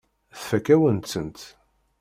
Tfakk-awen-tent. 0.37 1.39